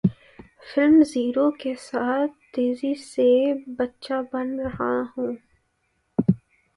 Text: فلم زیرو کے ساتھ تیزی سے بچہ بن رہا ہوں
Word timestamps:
فلم 0.67 0.95
زیرو 1.03 1.49
کے 1.51 1.73
ساتھ 1.79 2.31
تیزی 2.53 2.93
سے 3.03 3.29
بچہ 3.77 4.21
بن 4.31 4.59
رہا 4.59 4.93
ہوں 5.11 5.31